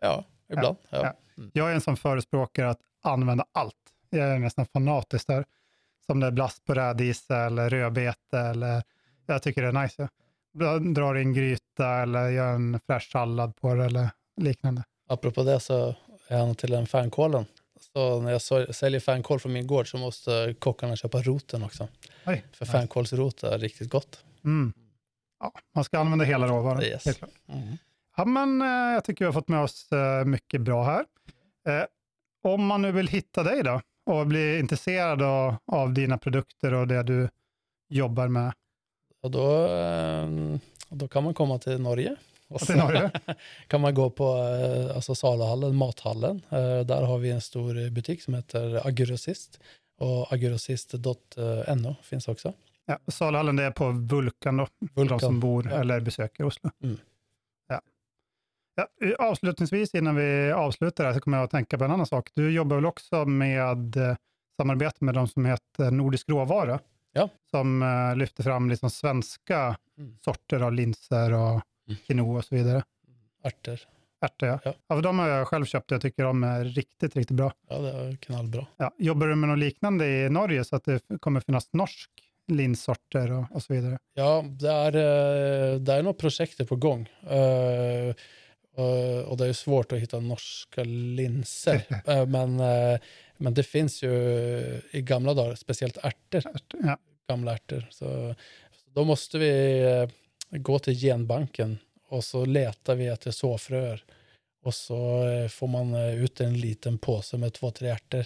[0.01, 0.77] Ja, ibland.
[0.89, 0.97] Ja.
[1.03, 1.13] ja.
[1.53, 3.75] Jag är en som förespråkar att använda allt.
[4.09, 5.45] Jag är nästan fanatisk där.
[6.05, 8.83] Som det är blast på rädisa eller rödbete eller
[9.25, 10.09] jag tycker det är nice.
[10.51, 14.09] Jag drar i en gryta eller gör en fräsch sallad på det eller
[14.41, 14.83] liknande.
[15.07, 15.95] Apropå det så
[16.27, 17.45] är han till den fänkålen.
[17.93, 18.41] Så när jag
[18.75, 21.87] säljer fänkål från min gård så måste kockarna köpa roten också.
[22.25, 22.77] Oj, För nice.
[22.77, 24.23] fänkålsrot är riktigt gott.
[24.43, 24.73] Mm.
[25.41, 26.83] Ja, man ska använda hela råvaran.
[26.83, 27.05] Yes.
[27.05, 27.31] helt klart.
[27.47, 27.77] Mm.
[28.17, 31.05] Ja, men eh, jag tycker vi har fått med oss eh, mycket bra här.
[31.67, 31.85] Eh,
[32.43, 36.87] om man nu vill hitta dig då och bli intresserad av, av dina produkter och
[36.87, 37.29] det du
[37.89, 38.53] jobbar med.
[39.23, 42.15] Och då, ehm, då kan man komma till Norge.
[42.47, 43.11] Och Till Norge?
[43.67, 46.41] kan man gå på eh, alltså Salahallen, mathallen.
[46.49, 49.59] Eh, Där har vi en stor butik som heter Agrosist.
[49.99, 52.53] Och agrosist.no finns också.
[52.91, 55.77] Ja, Salhallen det är på Vulkan då, för de som bor ja.
[55.77, 56.69] eller besöker Oslo.
[56.83, 56.97] Mm.
[57.67, 57.81] Ja.
[58.75, 58.87] Ja,
[59.19, 62.29] avslutningsvis innan vi avslutar här så kommer jag att tänka på en annan sak.
[62.33, 64.15] Du jobbar väl också med eh,
[64.57, 66.79] samarbete med de som heter Nordisk råvara?
[67.13, 67.29] Ja.
[67.51, 70.17] Som eh, lyfter fram liksom svenska Mm.
[70.25, 71.97] sorter av linser och Mm.
[72.07, 72.83] quinoa och så vidare.
[73.45, 73.81] Örter.
[74.21, 74.59] ärtor ja.
[74.63, 74.73] Ja.
[74.87, 75.01] ja.
[75.01, 77.53] de har jag själv köpt och jag tycker de är riktigt, riktigt bra.
[77.69, 78.65] Ja, det är knallbra.
[78.77, 78.91] Ja.
[78.97, 82.09] Jobbar du med något liknande i Norge så att det kommer finnas norsk
[82.51, 83.97] linssorter och, och så vidare?
[84.13, 87.09] Ja, det är, eh, det är några projekt på gång.
[87.29, 88.15] Eh,
[88.75, 91.81] och- och det är svårt att hitta norska linser.
[92.07, 92.57] Eh, men,
[93.37, 94.09] men det finns ju
[94.91, 96.43] i gamla dagar, speciellt ärtor,
[96.83, 96.97] Ja.
[97.29, 97.87] gamla ärtor.
[97.89, 98.35] Så,
[98.71, 100.07] så då måste vi
[100.49, 101.77] gå till genbanken
[102.09, 104.03] och så letar vi efter såfröer.
[104.63, 108.25] Och så får man ut en liten påse med två, tre ärtor.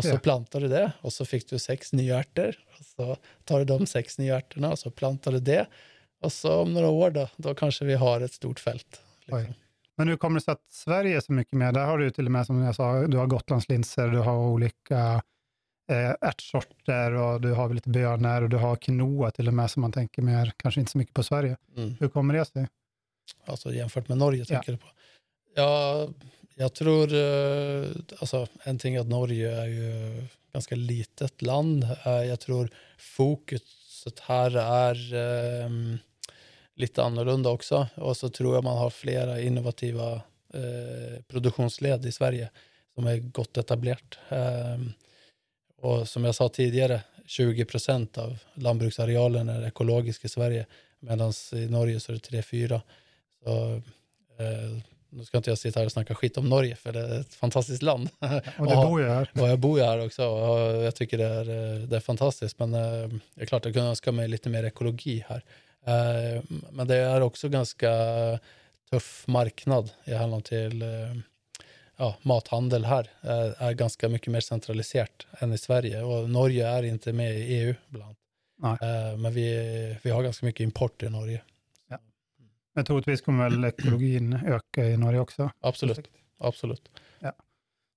[0.00, 0.18] Och så Ja.
[0.18, 2.54] plantar du det och så fick du sex nya ärtor.
[2.78, 5.66] Och så tar du de sex nya ärtorna och så plantar du det.
[6.22, 9.00] Och så om några år då, då kanske vi har ett stort fält.
[9.24, 9.54] Liksom.
[9.96, 11.72] Men hur kommer det sig att Sverige är så mycket mer?
[11.72, 15.22] Där har du till och med, som jag sa, du har Gotlandslinser, du har olika
[15.90, 19.80] eh, ärtsorter och du har lite bönor och du har quinoa till och med som
[19.80, 21.56] man tänker mer, kanske inte så mycket på Sverige.
[21.76, 21.94] Mm.
[22.00, 22.66] Hur kommer det sig?
[23.46, 24.44] Alltså jämfört med Norge Ja.
[24.44, 24.86] tänker du på.
[25.54, 26.08] Ja,
[26.60, 27.88] jag tror, eh,
[28.18, 31.84] alltså en ting att Norge är ju ett ganska litet land.
[32.04, 35.14] Eh, jag tror fokuset här är
[35.64, 35.98] um,
[36.74, 37.86] lite annorlunda också.
[37.94, 40.14] Och så tror jag man har flera innovativa
[40.54, 42.50] uh, produktionsled i Sverige
[42.94, 44.18] som är gott etablerat.
[44.28, 44.92] Um,
[45.76, 50.66] och som jag sa tidigare, 20 procent av lantbruksarealen är ekologisk i Sverige
[50.98, 52.80] medan i Norge så är det 3-4.
[53.44, 53.82] Så,
[55.10, 57.34] nu ska inte jag sitta här och snacka skit om Norge, för det är ett
[57.34, 58.08] fantastiskt land.
[58.58, 59.30] Och du bor ju här.
[59.40, 62.58] och jag bor ju här också och jag tycker det är, eh, det är fantastiskt.
[62.58, 65.42] Men eh, det är klart jag kunde önska mig lite mer ekologi här.
[65.86, 67.90] Eh, Men det är också ganska
[68.90, 70.84] tuff marknad i förhållande till
[71.96, 73.10] ja, mathandel här.
[73.22, 76.02] eh, är ganska mycket mer centraliserat än i Sverige.
[76.02, 78.16] Och Norge är inte med i EU bland.
[78.62, 79.16] Nej.
[79.16, 81.42] Men vi, vi har ganska mycket import i Norge.
[82.74, 85.50] Men troligtvis kommer väl ekologin öka i Norge också.
[85.60, 86.08] Absolut,
[86.38, 86.90] absolut.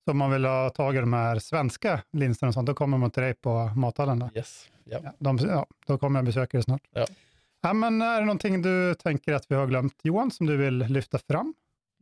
[0.04, 2.98] Så om man vill ha tag i de här svenska linserna och sånt, då kommer
[2.98, 4.18] man till dig på mathallen.
[4.18, 4.30] Då.
[4.34, 4.68] Yes.
[4.84, 5.00] Ja.
[5.04, 6.82] Ja, de, ja, då kommer jag besöka dig snart.
[6.92, 7.06] Ja.
[7.62, 10.78] Ja, men är det någonting du tänker att vi har glömt, Johan, som du vill
[10.78, 11.54] lyfta fram?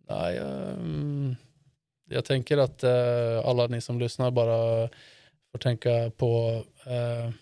[0.08, 1.36] Nej, ehm,
[2.10, 2.90] jag tänker att eh,
[3.44, 4.88] alla ni som lyssnar bara
[5.52, 7.34] får tänka på eh,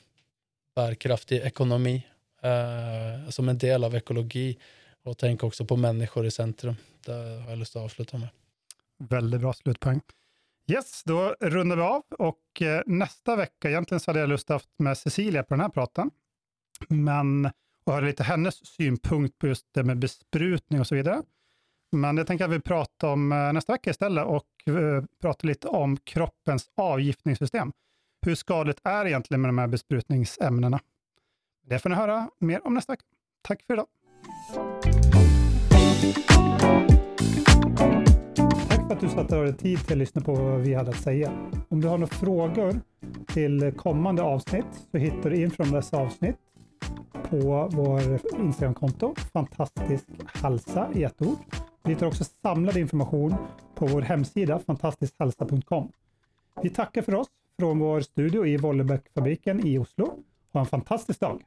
[0.77, 2.07] bärkraftig ekonomi
[2.43, 4.59] eh, som en del av ekologi
[5.03, 6.75] och tänk också på människor i centrum.
[7.05, 8.29] Det har jag lust att avsluta med.
[8.99, 10.01] Väldigt bra slutpoäng.
[10.67, 14.55] Yes, då rundar vi av och eh, nästa vecka, egentligen så hade jag lust att
[14.55, 16.11] haft med Cecilia på den här praten,
[16.89, 17.51] men
[17.85, 21.23] och höra lite hennes synpunkt på just det med besprutning och så vidare.
[21.93, 25.07] Men det tänker jag att vi pratar om eh, nästa vecka istället och eh, pratar
[25.21, 27.73] prata lite om kroppens avgiftningssystem.
[28.23, 30.81] Hur skadligt är egentligen med de här besprutningsämnena?
[31.63, 33.05] Det får ni höra mer om nästa vecka.
[33.43, 33.87] Tack för idag.
[38.69, 40.97] Tack för att du satte dig tid till att lyssna på vad vi hade att
[40.97, 41.33] säga.
[41.69, 42.81] Om du har några frågor
[43.27, 46.37] till kommande avsnitt så hittar du in från dessa avsnitt
[47.31, 51.39] på vår Instagramkonto, fantastisk halsa i ett ord.
[51.83, 53.35] Vi hittar också samlad information
[53.75, 55.93] på vår hemsida fantastiskhalsa.com.
[56.63, 57.29] Vi tackar för oss
[57.59, 60.13] från vår studio i Vollebäckfabriken i Oslo.
[60.53, 61.43] Ha en fantastisk dag!